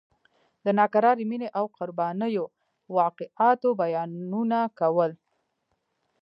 [0.65, 2.45] د ناکرارې مینې او قربانیو
[2.97, 5.11] واقعاتو بیانونه کول.